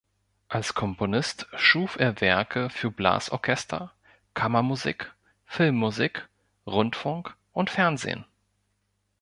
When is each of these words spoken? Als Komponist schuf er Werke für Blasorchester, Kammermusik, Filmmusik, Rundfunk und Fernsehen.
Als 0.49 0.73
Komponist 0.73 1.45
schuf 1.55 1.95
er 1.99 2.21
Werke 2.21 2.71
für 2.71 2.89
Blasorchester, 2.89 3.93
Kammermusik, 4.33 5.13
Filmmusik, 5.45 6.27
Rundfunk 6.65 7.35
und 7.53 7.69
Fernsehen. 7.69 8.25